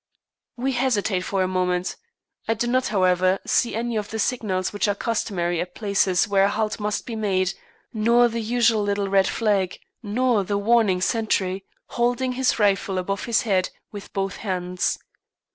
[0.57, 1.95] We hesitate for a moment.
[2.47, 6.45] I do not, however, see any of the signals which are customary at places where
[6.45, 7.53] a halt must be made,
[7.93, 13.43] nor the usual little red flag, nor the warning sentry, holding his rifle above his
[13.43, 14.97] head with both hands.